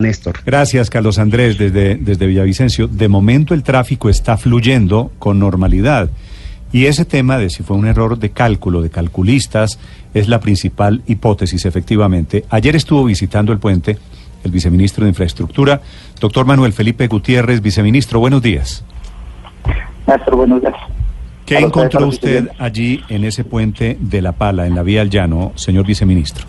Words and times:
Néstor. 0.00 0.40
Gracias, 0.44 0.90
Carlos 0.90 1.20
Andrés, 1.20 1.56
desde, 1.56 1.94
desde 1.94 2.26
Villavicencio. 2.26 2.88
De 2.88 3.06
momento 3.06 3.54
el 3.54 3.62
tráfico 3.62 4.08
está 4.08 4.36
fluyendo 4.36 5.12
con 5.20 5.38
normalidad. 5.38 6.10
Y 6.72 6.86
ese 6.86 7.04
tema 7.04 7.38
de 7.38 7.48
si 7.48 7.62
fue 7.62 7.76
un 7.76 7.86
error 7.86 8.18
de 8.18 8.30
cálculo, 8.30 8.82
de 8.82 8.90
calculistas, 8.90 9.78
es 10.12 10.26
la 10.26 10.40
principal 10.40 11.02
hipótesis, 11.06 11.64
efectivamente. 11.64 12.44
Ayer 12.50 12.74
estuvo 12.74 13.04
visitando 13.04 13.52
el 13.52 13.60
puente 13.60 13.96
el 14.42 14.50
viceministro 14.50 15.04
de 15.04 15.10
Infraestructura, 15.10 15.80
doctor 16.18 16.44
Manuel 16.44 16.72
Felipe 16.72 17.06
Gutiérrez. 17.06 17.62
Viceministro, 17.62 18.18
buenos 18.18 18.42
días. 18.42 18.84
Néstor, 20.08 20.34
buenos 20.34 20.60
días. 20.60 20.74
¿Qué 21.46 21.58
encontró 21.58 22.08
usted 22.08 22.48
allí 22.58 23.00
en 23.08 23.22
ese 23.22 23.44
puente 23.44 23.96
de 24.00 24.22
La 24.22 24.32
Pala, 24.32 24.66
en 24.66 24.74
la 24.74 24.82
vía 24.82 25.02
al 25.02 25.10
llano, 25.10 25.52
señor 25.54 25.86
viceministro? 25.86 26.46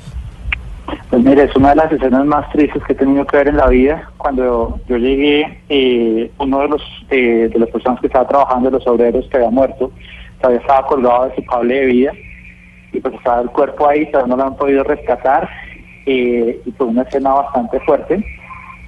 Pues 1.09 1.23
mire, 1.23 1.43
es 1.43 1.55
una 1.55 1.69
de 1.69 1.75
las 1.75 1.91
escenas 1.91 2.25
más 2.25 2.49
tristes 2.51 2.83
que 2.83 2.93
he 2.93 2.95
tenido 2.95 3.25
que 3.25 3.37
ver 3.37 3.47
en 3.47 3.57
la 3.57 3.67
vida. 3.67 4.11
Cuando 4.17 4.79
yo 4.87 4.97
llegué, 4.97 5.59
eh, 5.69 6.31
uno 6.39 6.59
de 6.59 6.67
los 6.67 6.81
eh, 7.09 7.49
de 7.51 7.59
las 7.59 7.69
personas 7.69 7.99
que 7.99 8.07
estaba 8.07 8.27
trabajando, 8.27 8.69
de 8.69 8.77
los 8.77 8.87
obreros 8.87 9.27
que 9.29 9.37
había 9.37 9.49
muerto, 9.49 9.91
todavía 10.39 10.61
estaba 10.61 10.87
colgado 10.87 11.29
de 11.29 11.35
su 11.35 11.45
cable 11.45 11.79
de 11.79 11.85
vida 11.85 12.11
y 12.91 12.99
pues 12.99 13.13
estaba 13.15 13.41
el 13.41 13.49
cuerpo 13.49 13.87
ahí, 13.87 14.09
todavía 14.11 14.35
no 14.35 14.41
lo 14.41 14.47
han 14.47 14.55
podido 14.55 14.83
rescatar 14.83 15.49
eh, 16.05 16.61
y 16.65 16.71
fue 16.71 16.87
una 16.87 17.03
escena 17.03 17.33
bastante 17.33 17.79
fuerte. 17.81 18.23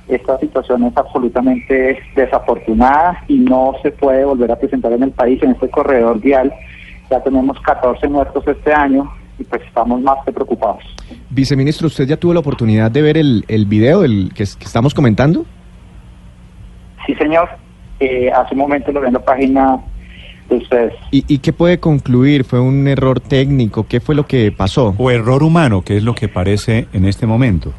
Esta 0.08 0.40
situación 0.40 0.84
es 0.86 0.96
absolutamente 0.96 2.00
desafortunada 2.16 3.24
y 3.28 3.40
no 3.40 3.74
se 3.82 3.92
puede 3.92 4.24
volver 4.24 4.52
a 4.52 4.56
presentar 4.56 4.94
en 4.94 5.04
el 5.04 5.12
país 5.12 5.42
en 5.44 5.52
este 5.52 5.70
corredor 5.70 6.20
vial. 6.22 6.54
Ya 7.10 7.22
tenemos 7.22 7.60
14 7.62 8.08
muertos 8.08 8.48
este 8.48 8.74
año 8.74 9.12
y 9.38 9.44
pues 9.44 9.62
estamos 9.64 10.02
más 10.02 10.24
que 10.26 10.32
preocupados. 10.32 10.84
Viceministro, 11.30 11.88
¿usted 11.88 12.08
ya 12.08 12.18
tuvo 12.18 12.34
la 12.34 12.40
oportunidad 12.40 12.90
de 12.90 13.02
ver 13.02 13.18
el, 13.18 13.44
el 13.48 13.66
video 13.66 14.04
el 14.04 14.32
que, 14.34 14.44
es- 14.44 14.56
que 14.56 14.66
estamos 14.66 14.94
comentando? 14.94 15.46
Sí, 17.06 17.14
señor. 17.16 17.50
Eh, 18.00 18.32
hace 18.32 18.54
un 18.54 18.60
momento 18.60 18.92
lo 18.92 19.02
vi 19.02 19.08
en 19.08 19.14
la 19.14 19.20
página 19.26 19.78
de 20.50 20.56
ustedes. 20.58 20.94
¿Y, 21.12 21.26
¿Y 21.28 21.40
qué 21.40 21.52
puede 21.52 21.80
concluir? 21.80 22.44
¿Fue 22.44 22.60
un 22.60 22.88
error 22.88 23.20
técnico? 23.20 23.86
¿Qué 23.88 24.00
fue 24.00 24.16
lo 24.16 24.26
que 24.26 24.52
pasó? 24.52 24.94
O 24.98 25.12
error 25.12 25.44
humano, 25.44 25.82
que 25.82 25.98
es 25.98 26.04
lo 26.04 26.14
que 26.16 26.28
parece 26.30 26.88
en 26.94 27.06
este 27.06 27.26
momento. 27.26 27.74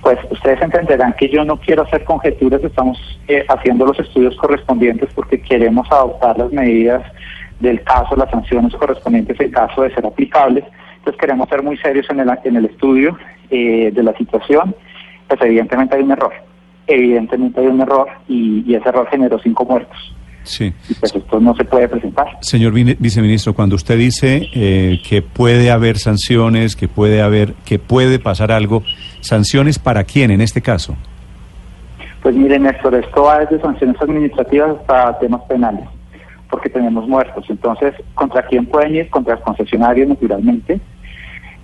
Pues 0.00 0.18
ustedes 0.30 0.60
entenderán 0.60 1.14
que 1.16 1.28
yo 1.28 1.44
no 1.44 1.58
quiero 1.58 1.82
hacer 1.82 2.02
conjeturas, 2.04 2.60
estamos 2.64 2.98
eh, 3.28 3.44
haciendo 3.48 3.86
los 3.86 3.96
estudios 4.00 4.34
correspondientes 4.36 5.10
porque 5.14 5.40
queremos 5.40 5.86
adoptar 5.92 6.36
las 6.38 6.50
medidas 6.50 7.02
del 7.60 7.80
caso, 7.84 8.16
las 8.16 8.28
sanciones 8.30 8.74
correspondientes 8.74 9.38
en 9.38 9.52
caso 9.52 9.82
de 9.82 9.94
ser 9.94 10.04
aplicables. 10.04 10.64
Entonces 11.02 11.20
queremos 11.20 11.48
ser 11.48 11.64
muy 11.64 11.76
serios 11.78 12.08
en 12.10 12.20
el, 12.20 12.30
en 12.44 12.56
el 12.56 12.66
estudio 12.66 13.18
eh, 13.50 13.90
de 13.92 14.02
la 14.04 14.14
situación. 14.14 14.72
Pues 15.26 15.40
evidentemente 15.42 15.96
hay 15.96 16.02
un 16.02 16.12
error, 16.12 16.32
evidentemente 16.86 17.60
hay 17.60 17.66
un 17.66 17.80
error 17.80 18.06
y, 18.28 18.62
y 18.70 18.76
ese 18.76 18.88
error 18.88 19.08
generó 19.10 19.40
cinco 19.40 19.64
muertos. 19.64 20.14
Sí. 20.44 20.72
Y 20.88 20.94
pues 20.94 21.14
esto 21.14 21.40
no 21.40 21.56
se 21.56 21.64
puede 21.64 21.88
presentar. 21.88 22.26
Señor 22.40 22.72
viceministro, 22.72 23.52
cuando 23.52 23.74
usted 23.74 23.98
dice 23.98 24.48
eh, 24.54 25.00
que 25.08 25.22
puede 25.22 25.70
haber 25.72 25.98
sanciones, 25.98 26.76
que 26.76 26.86
puede 26.86 27.20
haber, 27.20 27.54
que 27.64 27.80
puede 27.80 28.20
pasar 28.20 28.52
algo, 28.52 28.84
¿sanciones 29.20 29.78
para 29.80 30.04
quién 30.04 30.30
en 30.30 30.40
este 30.40 30.60
caso? 30.60 30.96
Pues 32.22 32.36
miren, 32.36 32.62
Néstor, 32.62 32.94
esto 32.94 33.24
va 33.24 33.40
desde 33.40 33.60
sanciones 33.60 34.00
administrativas 34.00 34.76
hasta 34.78 35.18
temas 35.18 35.42
penales, 35.48 35.84
porque 36.52 36.68
tenemos 36.68 37.08
muertos. 37.08 37.46
Entonces, 37.48 37.94
¿contra 38.14 38.42
quién 38.42 38.66
pueden 38.66 38.94
ir? 38.94 39.08
Contra 39.08 39.34
el 39.34 39.40
concesionario, 39.40 40.06
naturalmente. 40.06 40.78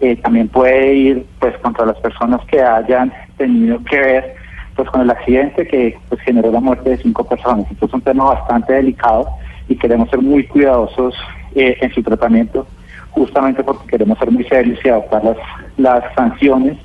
Eh, 0.00 0.16
también 0.16 0.48
puede 0.48 0.94
ir 0.94 1.26
pues 1.38 1.56
contra 1.58 1.84
las 1.84 1.98
personas 1.98 2.40
que 2.46 2.60
hayan 2.62 3.12
tenido 3.36 3.78
que 3.84 3.98
ver 4.00 4.34
pues 4.74 4.88
con 4.90 5.00
el 5.02 5.10
accidente 5.10 5.66
que 5.66 5.98
pues 6.08 6.20
generó 6.22 6.50
la 6.50 6.60
muerte 6.60 6.90
de 6.90 6.96
cinco 6.96 7.22
personas. 7.24 7.66
Entonces 7.68 7.88
es 7.88 7.94
un 7.94 8.00
tema 8.00 8.24
bastante 8.24 8.72
delicado 8.72 9.28
y 9.68 9.76
queremos 9.76 10.08
ser 10.08 10.22
muy 10.22 10.46
cuidadosos 10.46 11.14
eh, 11.54 11.76
en 11.80 11.92
su 11.92 12.02
tratamiento, 12.02 12.66
justamente 13.10 13.62
porque 13.64 13.88
queremos 13.88 14.18
ser 14.18 14.30
muy 14.30 14.44
serios 14.44 14.78
y 14.84 14.88
adoptar 14.88 15.22
las, 15.24 15.36
las 15.76 16.14
sanciones 16.14 16.78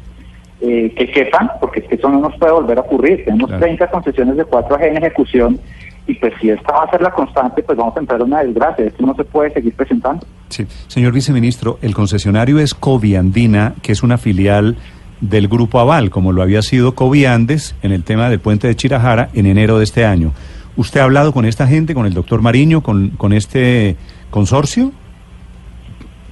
eh, 0.59 0.92
que 0.97 1.09
quepan, 1.12 1.52
porque 1.62 1.81
es 1.81 1.88
que 1.88 1.96
eso 1.96 2.09
no 2.09 2.19
nos 2.19 2.36
puede 2.38 2.52
volver 2.52 2.80
a 2.80 2.81
ocurrir. 2.81 3.24
Tenemos 3.25 3.47
Claro. 3.47 3.63
30 3.63 3.88
concesiones 3.92 4.38
de 4.38 4.46
4G 4.46 4.84
en 4.88 4.97
ejecución 4.97 5.59
y 6.06 6.16
pues 6.16 6.34
si 6.41 6.50
esta 6.50 6.74
va 6.74 6.84
a 6.84 6.91
ser 6.91 7.02
la 7.02 7.12
constante, 7.12 7.64
pues 7.64 7.78
vamos 7.78 7.96
a 7.96 8.00
entrar 8.00 8.19
en 8.19 8.28
una 8.28 8.44
desgracia. 8.44 8.86
Esto 8.86 9.06
no 9.06 9.16
se 9.16 9.24
puede 9.24 9.52
seguir 9.52 9.74
presentando. 9.74 10.25
Sí. 10.50 10.66
Señor 10.88 11.14
viceministro, 11.14 11.80
el 11.81 11.94
concesionario 11.96 12.59
es 12.59 12.74
Coviandina, 12.74 13.74
que 13.81 13.94
es 13.94 14.03
una 14.03 14.18
filial 14.18 14.75
del 15.22 15.47
Grupo 15.47 15.80
Aval, 15.80 16.09
como 16.09 16.34
lo 16.34 16.42
había 16.42 16.62
sido 16.62 16.96
Coviandes 16.96 17.75
en 17.81 17.94
el 17.94 18.03
tema 18.03 18.30
del 18.30 18.40
puente 18.40 18.68
de 18.68 18.75
Chirajara 18.75 19.30
en 19.34 19.46
enero 19.46 19.78
de 19.78 19.86
este 19.86 20.06
año. 20.06 20.34
¿Usted 20.75 21.00
ha 21.00 21.03
hablado 21.06 21.31
con 21.31 21.46
esta 21.46 21.68
gente, 21.68 21.94
con 21.94 22.06
el 22.06 22.13
doctor 22.13 22.42
Mariño, 22.42 22.81
con, 22.81 23.12
con 23.12 23.31
este 23.31 23.96
consorcio? 24.30 24.92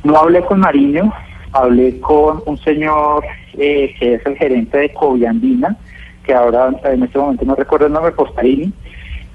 No 0.03 0.17
hablé 0.17 0.41
con 0.41 0.59
Mariño, 0.59 1.13
hablé 1.53 1.99
con 1.99 2.41
un 2.45 2.57
señor 2.57 3.23
eh, 3.57 3.93
que 3.99 4.15
es 4.15 4.25
el 4.25 4.35
gerente 4.35 4.77
de 4.77 4.93
Coviandina, 4.93 5.77
que 6.23 6.33
ahora 6.33 6.71
en 6.83 7.03
este 7.03 7.17
momento 7.17 7.45
no 7.45 7.55
recuerdo 7.55 7.87
el 7.87 7.93
nombre, 7.93 8.11
Postarini. 8.11 8.73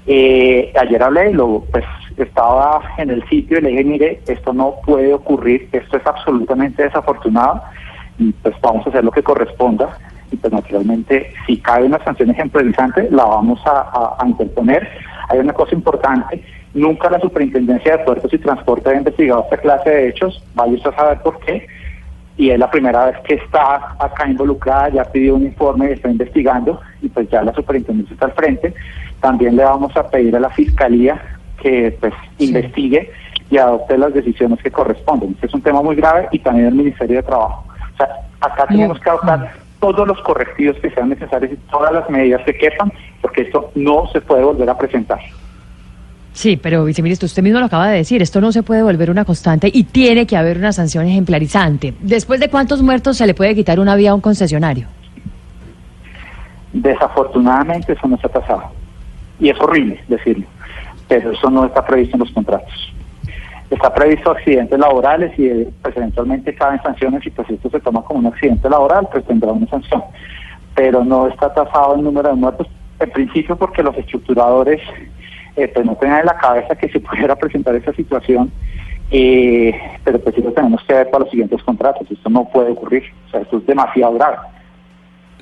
Eh, 0.07 0.71
ayer 0.79 1.03
hablé, 1.03 1.33
lo, 1.33 1.63
pues 1.71 1.83
estaba 2.15 2.81
en 2.97 3.09
el 3.09 3.27
sitio 3.27 3.59
y 3.59 3.61
le 3.61 3.69
dije, 3.69 3.83
mire, 3.83 4.21
esto 4.27 4.53
no 4.53 4.75
puede 4.85 5.13
ocurrir, 5.13 5.67
esto 5.73 5.97
es 5.97 6.07
absolutamente 6.07 6.81
desafortunado 6.83 7.61
y 8.17 8.31
pues 8.31 8.55
vamos 8.61 8.85
a 8.85 8.89
hacer 8.89 9.03
lo 9.03 9.11
que 9.11 9.21
corresponda 9.21 9.97
y 10.31 10.37
pues 10.37 10.51
naturalmente 10.51 11.31
si 11.45 11.57
cabe 11.57 11.85
una 11.85 12.03
sanción 12.03 12.29
ejemplarizante 12.31 13.07
la 13.11 13.25
vamos 13.25 13.59
a, 13.65 13.81
a- 13.81 14.15
a 14.19 14.27
interponer. 14.27 14.87
Hay 15.29 15.39
una 15.39 15.53
cosa 15.53 15.75
importante, 15.75 16.41
nunca 16.73 17.09
la 17.09 17.19
Superintendencia 17.19 17.97
de 17.97 18.03
Puertos 18.05 18.33
y 18.33 18.37
Transporte 18.37 18.89
ha 18.89 18.95
investigado 18.95 19.43
esta 19.43 19.57
clase 19.57 19.89
de 19.89 20.07
hechos, 20.09 20.41
vaya 20.55 20.71
usted 20.73 20.89
a 20.91 20.95
saber 20.95 21.17
por 21.19 21.37
qué, 21.41 21.67
y 22.37 22.51
es 22.51 22.59
la 22.59 22.69
primera 22.69 23.05
vez 23.05 23.17
que 23.27 23.35
está 23.35 23.95
acá 23.99 24.29
involucrada, 24.29 24.89
ya 24.89 25.03
pidió 25.05 25.35
un 25.35 25.43
informe 25.43 25.91
está 25.91 26.09
investigando, 26.09 26.79
y 27.01 27.09
pues 27.09 27.29
ya 27.29 27.41
la 27.41 27.53
superintendencia 27.53 28.13
está 28.13 28.27
al 28.27 28.33
frente. 28.33 28.73
También 29.19 29.55
le 29.55 29.63
vamos 29.63 29.95
a 29.97 30.07
pedir 30.07 30.35
a 30.35 30.39
la 30.39 30.49
Fiscalía 30.51 31.19
que 31.59 31.97
pues 31.99 32.13
investigue 32.37 33.11
y 33.49 33.57
adopte 33.57 33.97
las 33.97 34.13
decisiones 34.13 34.61
que 34.61 34.69
corresponden. 34.69 35.31
Este 35.31 35.47
es 35.47 35.53
un 35.53 35.61
tema 35.61 35.81
muy 35.81 35.95
grave 35.95 36.27
y 36.31 36.39
también 36.39 36.67
el 36.67 36.75
Ministerio 36.75 37.17
de 37.17 37.23
Trabajo. 37.23 37.65
O 37.93 37.97
sea, 37.97 38.09
acá 38.41 38.67
tenemos 38.67 38.99
que 38.99 39.09
adoptar 39.09 39.53
todos 39.79 40.07
los 40.07 40.21
correctivos 40.21 40.77
que 40.77 40.91
sean 40.91 41.09
necesarios 41.09 41.53
y 41.53 41.57
todas 41.71 41.91
las 41.91 42.07
medidas 42.09 42.43
que 42.43 42.55
quepan, 42.55 42.91
porque 43.21 43.43
esto 43.43 43.71
no 43.73 44.07
se 44.11 44.21
puede 44.21 44.43
volver 44.43 44.69
a 44.69 44.77
presentar. 44.77 45.19
Sí, 46.37 46.55
pero 46.55 46.85
viceministro, 46.85 47.25
usted 47.25 47.41
mismo 47.41 47.57
lo 47.57 47.65
acaba 47.65 47.87
de 47.87 47.97
decir, 47.97 48.21
esto 48.21 48.39
no 48.39 48.51
se 48.51 48.61
puede 48.61 48.83
volver 48.83 49.09
una 49.09 49.25
constante 49.25 49.71
y 49.73 49.85
tiene 49.85 50.27
que 50.27 50.37
haber 50.37 50.59
una 50.59 50.71
sanción 50.71 51.07
ejemplarizante. 51.07 51.95
¿Después 51.99 52.39
de 52.39 52.47
cuántos 52.47 52.83
muertos 52.83 53.17
se 53.17 53.25
le 53.25 53.33
puede 53.33 53.55
quitar 53.55 53.79
una 53.79 53.95
vía 53.95 54.11
a 54.11 54.13
un 54.13 54.21
concesionario? 54.21 54.85
Desafortunadamente 56.73 57.93
eso 57.93 58.07
no 58.07 58.17
se 58.17 58.27
ha 58.27 58.29
pasado. 58.29 58.65
Y 59.39 59.49
es 59.49 59.59
horrible 59.59 59.99
decirlo, 60.07 60.45
pero 61.07 61.31
eso 61.31 61.49
no 61.49 61.65
está 61.65 61.83
previsto 61.83 62.17
en 62.17 62.19
los 62.19 62.31
contratos. 62.31 62.93
Está 63.71 63.91
previsto 63.91 64.29
accidentes 64.29 64.77
laborales 64.77 65.31
y 65.39 65.47
eh, 65.47 65.69
pues 65.81 65.97
eventualmente 65.97 66.53
caben 66.53 66.79
sanciones 66.83 67.25
y 67.25 67.31
pues 67.31 67.49
esto 67.49 67.67
se 67.71 67.79
toma 67.79 68.03
como 68.03 68.19
un 68.19 68.27
accidente 68.27 68.69
laboral, 68.69 69.07
pues 69.11 69.25
tendrá 69.25 69.51
una 69.51 69.65
sanción. 69.69 70.03
Pero 70.75 71.03
no 71.03 71.29
está 71.29 71.51
tasado 71.51 71.95
el 71.95 72.03
número 72.03 72.29
de 72.29 72.35
muertos, 72.35 72.67
en 72.99 73.09
principio 73.09 73.55
porque 73.55 73.81
los 73.81 73.97
estructuradores 73.97 74.81
eh, 75.57 75.67
pues 75.73 75.85
no 75.85 75.95
tenían 75.95 76.19
en 76.19 76.27
la 76.27 76.37
cabeza 76.37 76.75
que 76.75 76.87
se 76.89 76.99
pudiera 77.01 77.35
presentar 77.35 77.75
esa 77.75 77.91
situación, 77.93 78.51
eh, 79.09 79.73
pero 80.03 80.19
pues 80.19 80.35
sí 80.35 80.41
lo 80.41 80.51
tenemos 80.53 80.81
que 80.87 80.93
ver 80.93 81.09
para 81.09 81.23
los 81.23 81.31
siguientes 81.31 81.61
contratos. 81.63 82.09
Esto 82.09 82.29
no 82.29 82.47
puede 82.47 82.71
ocurrir, 82.71 83.03
o 83.27 83.31
sea, 83.31 83.41
esto 83.41 83.57
es 83.57 83.65
demasiado 83.65 84.13
grave. 84.13 84.37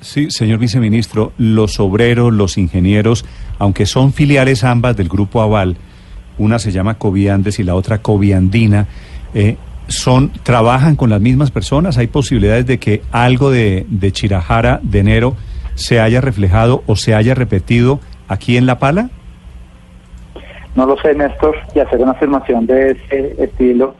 Sí, 0.00 0.30
señor 0.30 0.58
viceministro, 0.58 1.32
los 1.38 1.80
obreros, 1.80 2.32
los 2.32 2.58
ingenieros, 2.58 3.24
aunque 3.58 3.86
son 3.86 4.12
filiales 4.12 4.62
ambas 4.64 4.96
del 4.96 5.08
Grupo 5.08 5.40
Aval, 5.40 5.76
una 6.38 6.58
se 6.58 6.70
llama 6.70 6.98
Coviandes 6.98 7.58
y 7.58 7.64
la 7.64 7.74
otra 7.74 7.98
Coviandina, 7.98 8.86
eh, 9.34 9.56
son, 9.88 10.32
¿trabajan 10.42 10.96
con 10.96 11.10
las 11.10 11.20
mismas 11.20 11.50
personas? 11.50 11.96
¿Hay 11.96 12.08
posibilidades 12.08 12.66
de 12.66 12.78
que 12.78 13.02
algo 13.10 13.50
de, 13.50 13.86
de 13.88 14.12
Chirajara, 14.12 14.80
de 14.82 14.98
enero, 14.98 15.36
se 15.76 16.00
haya 16.00 16.20
reflejado 16.20 16.82
o 16.86 16.96
se 16.96 17.14
haya 17.14 17.34
repetido 17.34 18.00
aquí 18.28 18.56
en 18.56 18.66
La 18.66 18.78
Pala? 18.78 19.10
No 20.76 20.86
lo 20.86 20.96
sé, 20.98 21.14
Néstor, 21.14 21.56
y 21.74 21.80
hacer 21.80 22.00
una 22.00 22.12
afirmación 22.12 22.66
de 22.66 22.92
ese 22.92 23.42
estilo 23.42 23.94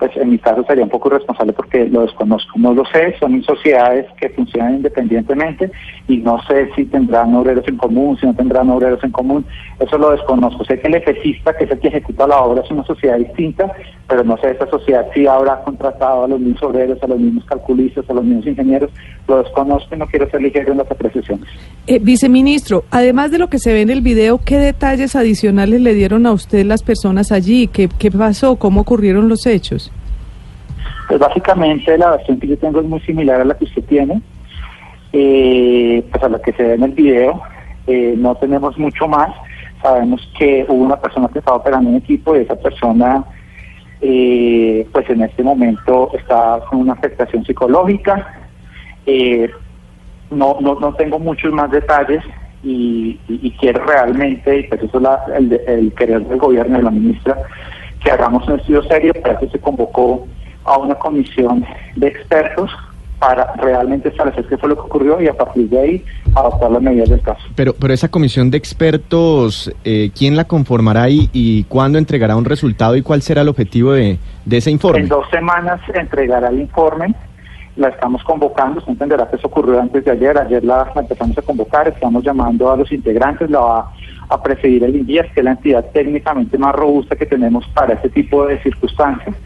pues 0.00 0.16
en 0.16 0.30
mi 0.30 0.38
caso 0.38 0.64
sería 0.66 0.82
un 0.82 0.90
poco 0.90 1.10
irresponsable 1.10 1.52
porque 1.52 1.86
lo 1.86 2.00
desconozco. 2.00 2.58
No 2.58 2.72
lo 2.72 2.86
sé, 2.86 3.14
son 3.20 3.42
sociedades 3.44 4.06
que 4.16 4.30
funcionan 4.30 4.76
independientemente 4.76 5.70
y 6.08 6.16
no 6.16 6.42
sé 6.44 6.70
si 6.74 6.86
tendrán 6.86 7.34
obreros 7.34 7.68
en 7.68 7.76
común, 7.76 8.16
si 8.18 8.24
no 8.24 8.34
tendrán 8.34 8.70
obreros 8.70 9.04
en 9.04 9.12
común, 9.12 9.44
eso 9.78 9.98
lo 9.98 10.10
desconozco. 10.12 10.64
Sé 10.64 10.80
que 10.80 10.88
el 10.88 10.94
EFECISTA, 10.94 11.54
que 11.54 11.64
es 11.64 11.70
el 11.70 11.80
que 11.80 11.88
ejecuta 11.88 12.26
la 12.26 12.40
obra, 12.40 12.62
es 12.62 12.70
una 12.70 12.82
sociedad 12.84 13.18
distinta, 13.18 13.70
pero 14.10 14.24
no 14.24 14.36
sé 14.38 14.50
esa 14.50 14.68
sociedad 14.68 15.06
si 15.14 15.24
habrá 15.28 15.62
contratado 15.62 16.24
a 16.24 16.28
los 16.28 16.40
mismos 16.40 16.60
obreros, 16.64 17.00
a 17.00 17.06
los 17.06 17.20
mismos 17.20 17.44
calculistas, 17.44 18.10
a 18.10 18.12
los 18.12 18.24
mismos 18.24 18.44
ingenieros, 18.44 18.90
lo 19.28 19.40
desconozco 19.40 19.94
y 19.94 19.98
no 19.98 20.06
quiero 20.06 20.28
ser 20.28 20.42
ligero 20.42 20.72
en 20.72 20.78
las 20.78 20.90
apreciaciones. 20.90 21.48
Eh, 21.86 22.00
viceministro, 22.00 22.82
además 22.90 23.30
de 23.30 23.38
lo 23.38 23.48
que 23.48 23.60
se 23.60 23.72
ve 23.72 23.82
en 23.82 23.90
el 23.90 24.00
video, 24.00 24.40
¿qué 24.44 24.58
detalles 24.58 25.14
adicionales 25.14 25.80
le 25.80 25.94
dieron 25.94 26.26
a 26.26 26.32
usted 26.32 26.66
las 26.66 26.82
personas 26.82 27.30
allí? 27.30 27.68
¿Qué, 27.68 27.88
qué 28.00 28.10
pasó? 28.10 28.56
¿Cómo 28.56 28.80
ocurrieron 28.80 29.28
los 29.28 29.46
hechos? 29.46 29.92
Pues 31.06 31.20
básicamente 31.20 31.96
la 31.96 32.10
versión 32.10 32.40
que 32.40 32.48
yo 32.48 32.58
tengo 32.58 32.80
es 32.80 32.86
muy 32.86 33.00
similar 33.02 33.40
a 33.40 33.44
la 33.44 33.56
que 33.56 33.64
usted 33.64 33.84
tiene, 33.84 34.20
eh, 35.12 36.04
pues 36.10 36.24
a 36.24 36.28
la 36.28 36.40
que 36.40 36.52
se 36.52 36.64
ve 36.64 36.74
en 36.74 36.82
el 36.82 36.92
video. 36.92 37.40
Eh, 37.86 38.14
no 38.18 38.34
tenemos 38.34 38.76
mucho 38.76 39.06
más. 39.06 39.30
Sabemos 39.80 40.20
que 40.36 40.66
hubo 40.68 40.84
una 40.84 41.00
persona 41.00 41.28
que 41.32 41.38
estaba 41.38 41.58
operando 41.58 41.90
en 41.90 41.96
equipo 41.96 42.34
y 42.34 42.40
esa 42.40 42.56
persona, 42.56 43.24
eh, 44.00 44.88
pues 44.92 45.08
en 45.10 45.22
este 45.22 45.42
momento 45.42 46.10
está 46.14 46.60
con 46.68 46.80
una 46.80 46.94
afectación 46.94 47.44
psicológica. 47.44 48.34
no, 50.30 50.58
no, 50.60 50.78
no 50.78 50.94
tengo 50.94 51.18
muchos 51.18 51.52
más 51.52 51.70
detalles 51.70 52.22
y, 52.62 53.56
quiero 53.58 53.84
realmente, 53.84 54.60
y 54.60 54.62
pues 54.64 54.82
eso 54.82 54.98
es 54.98 55.34
el, 55.36 55.60
el 55.66 55.94
querer 55.94 56.24
del 56.26 56.38
gobierno 56.38 56.76
de 56.78 56.84
la 56.84 56.90
ministra, 56.90 57.36
que 58.02 58.10
hagamos 58.10 58.46
un 58.48 58.58
estudio 58.58 58.82
serio, 58.84 59.12
para 59.22 59.38
que 59.38 59.48
se 59.48 59.58
convocó 59.58 60.26
a 60.64 60.78
una 60.78 60.94
comisión 60.94 61.64
de 61.96 62.08
expertos 62.08 62.70
para 63.20 63.52
realmente 63.56 64.08
establecer 64.08 64.46
qué 64.46 64.56
fue 64.56 64.70
lo 64.70 64.76
que 64.76 64.80
ocurrió 64.80 65.20
y 65.20 65.28
a 65.28 65.34
partir 65.34 65.68
de 65.68 65.78
ahí 65.78 66.04
adoptar 66.34 66.70
las 66.70 66.82
medidas 66.82 67.10
del 67.10 67.20
caso. 67.20 67.42
Pero, 67.54 67.74
pero 67.74 67.92
esa 67.92 68.08
comisión 68.08 68.50
de 68.50 68.56
expertos, 68.56 69.70
eh, 69.84 70.10
¿quién 70.16 70.36
la 70.36 70.44
conformará 70.44 71.10
y, 71.10 71.28
y 71.34 71.64
cuándo 71.64 71.98
entregará 71.98 72.34
un 72.34 72.46
resultado 72.46 72.96
y 72.96 73.02
cuál 73.02 73.20
será 73.20 73.42
el 73.42 73.48
objetivo 73.48 73.92
de, 73.92 74.18
ese 74.50 74.70
informe? 74.70 75.00
En 75.00 75.08
dos 75.08 75.28
semanas 75.30 75.80
entregará 75.92 76.48
el 76.48 76.60
informe, 76.60 77.14
la 77.76 77.88
estamos 77.88 78.24
convocando, 78.24 78.80
se 78.80 78.90
entenderá 78.90 79.28
que 79.28 79.36
eso 79.36 79.48
ocurrió 79.48 79.78
antes 79.78 80.02
de 80.02 80.12
ayer, 80.12 80.38
ayer 80.38 80.64
la, 80.64 80.90
empezamos 80.96 81.36
a 81.36 81.42
convocar, 81.42 81.88
estamos 81.88 82.24
llamando 82.24 82.72
a 82.72 82.76
los 82.78 82.90
integrantes, 82.90 83.50
la 83.50 83.60
va 83.60 83.92
a 84.30 84.42
presidir 84.42 84.82
el 84.84 84.96
INVIAS, 84.96 85.26
que 85.34 85.40
es 85.40 85.44
la 85.44 85.52
entidad 85.52 85.84
técnicamente 85.92 86.56
más 86.56 86.74
robusta 86.74 87.16
que 87.16 87.26
tenemos 87.26 87.66
para 87.74 87.94
este 87.94 88.08
tipo 88.08 88.46
de 88.46 88.62
circunstancias 88.62 89.36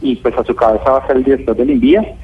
y 0.00 0.14
pues 0.14 0.38
a 0.38 0.44
su 0.44 0.54
cabeza 0.54 0.88
va 0.88 0.98
a 0.98 1.06
ser 1.08 1.16
el 1.16 1.24
director 1.24 1.56
del 1.56 1.70
INVIA 1.70 2.14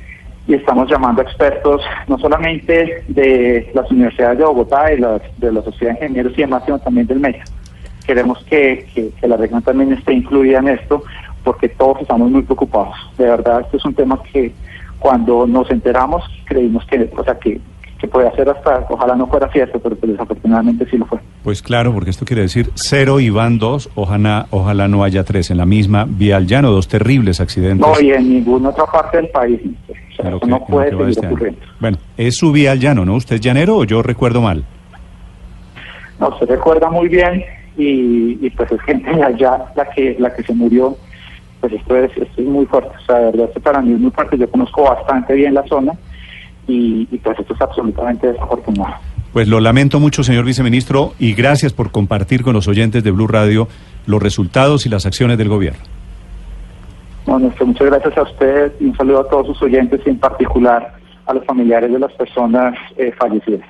y 0.46 0.54
estamos 0.54 0.90
llamando 0.90 1.22
a 1.22 1.24
expertos 1.24 1.82
no 2.06 2.18
solamente 2.18 3.04
de 3.08 3.70
las 3.74 3.90
universidades 3.90 4.38
de 4.38 4.44
Bogotá 4.44 4.92
y 4.92 4.96
de 4.96 5.52
la 5.52 5.62
Sociedad 5.62 5.94
de 5.94 6.06
Ingenieros 6.06 6.32
y 6.36 6.42
demás, 6.42 6.62
sino 6.64 6.78
también 6.78 7.06
del 7.06 7.20
META. 7.20 7.44
Queremos 8.06 8.44
que, 8.44 8.86
que, 8.94 9.26
la 9.26 9.36
región 9.36 9.62
también 9.62 9.92
esté 9.92 10.12
incluida 10.12 10.58
en 10.58 10.68
esto 10.68 11.02
porque 11.42 11.68
todos 11.70 12.02
estamos 12.02 12.30
muy 12.30 12.42
preocupados. 12.42 12.94
De 13.16 13.24
verdad, 13.24 13.62
este 13.62 13.78
es 13.78 13.84
un 13.84 13.94
tema 13.94 14.20
que 14.32 14.52
cuando 14.98 15.46
nos 15.46 15.70
enteramos 15.70 16.22
creímos 16.44 16.84
que, 16.86 17.10
o 17.16 17.24
sea, 17.24 17.38
que 17.38 17.60
puede 18.06 18.28
hacer 18.28 18.48
hasta, 18.48 18.86
ojalá 18.88 19.16
no 19.16 19.26
fuera 19.26 19.50
cierto, 19.50 19.78
pero 19.78 19.96
pues 19.96 20.12
desafortunadamente 20.12 20.86
sí 20.90 20.96
lo 20.96 21.06
fue. 21.06 21.18
Pues 21.42 21.62
claro, 21.62 21.92
porque 21.92 22.10
esto 22.10 22.24
quiere 22.24 22.42
decir 22.42 22.70
cero 22.74 23.20
y 23.20 23.30
van 23.30 23.58
dos, 23.58 23.90
ojalá, 23.94 24.46
ojalá 24.50 24.88
no 24.88 25.04
haya 25.04 25.24
tres 25.24 25.50
en 25.50 25.58
la 25.58 25.66
misma 25.66 26.06
vía 26.08 26.36
al 26.36 26.46
llano, 26.46 26.70
dos 26.70 26.88
terribles 26.88 27.40
accidentes. 27.40 27.86
No, 27.86 28.00
y 28.00 28.12
en 28.12 28.28
ninguna 28.28 28.70
otra 28.70 28.86
parte 28.86 29.18
del 29.18 29.28
país. 29.28 29.60
No 30.30 30.64
puede 30.64 30.90
seguir 30.90 31.08
este 31.08 31.26
ocurriendo. 31.26 31.60
Bueno, 31.80 31.98
es 32.16 32.36
su 32.36 32.52
vía 32.52 32.72
al 32.72 32.80
llano, 32.80 33.04
¿no? 33.04 33.14
¿Usted 33.14 33.36
es 33.36 33.40
llanero 33.40 33.76
o 33.76 33.84
yo 33.84 34.02
recuerdo 34.02 34.40
mal? 34.40 34.64
No, 36.20 36.38
se 36.38 36.46
recuerda 36.46 36.90
muy 36.90 37.08
bien 37.08 37.44
y, 37.76 38.48
pues 38.50 38.70
es 38.70 38.80
gente 38.82 39.10
allá 39.22 39.64
la 39.74 39.88
que, 39.90 40.16
la 40.18 40.34
que 40.34 40.42
se 40.42 40.54
murió. 40.54 40.96
Pues 41.60 41.72
esto 41.72 41.96
es, 41.96 42.10
esto 42.16 42.42
es 42.42 42.46
muy 42.46 42.66
fuerte, 42.66 42.90
o 42.94 43.06
sea, 43.06 43.16
de 43.16 43.24
verdad, 43.26 43.46
esto 43.48 43.60
para 43.60 43.80
mí 43.80 43.94
es 43.94 44.00
muy 44.00 44.10
fuerte. 44.10 44.36
Yo 44.36 44.50
conozco 44.50 44.82
bastante 44.82 45.34
bien 45.34 45.54
la 45.54 45.66
zona 45.66 45.92
y, 46.66 47.06
pues 47.18 47.38
esto 47.38 47.54
es 47.54 47.60
absolutamente 47.60 48.26
desafortunado. 48.28 48.94
Pues 49.32 49.48
lo 49.48 49.60
lamento 49.60 49.98
mucho, 49.98 50.22
señor 50.22 50.44
viceministro, 50.44 51.14
y 51.18 51.34
gracias 51.34 51.72
por 51.72 51.90
compartir 51.90 52.42
con 52.42 52.54
los 52.54 52.68
oyentes 52.68 53.02
de 53.02 53.10
Blue 53.10 53.26
Radio 53.26 53.66
los 54.06 54.22
resultados 54.22 54.86
y 54.86 54.88
las 54.88 55.06
acciones 55.06 55.38
del 55.38 55.48
gobierno. 55.48 55.82
Bueno, 57.26 57.52
muchas 57.64 57.86
gracias 57.86 58.18
a 58.18 58.22
usted 58.22 58.72
y 58.80 58.84
un 58.86 58.96
saludo 58.96 59.20
a 59.20 59.28
todos 59.28 59.46
sus 59.46 59.62
oyentes 59.62 60.00
y 60.04 60.10
en 60.10 60.18
particular 60.18 60.94
a 61.26 61.34
los 61.34 61.44
familiares 61.44 61.90
de 61.90 61.98
las 61.98 62.12
personas 62.12 62.74
eh, 62.96 63.12
fallecidas. 63.18 63.66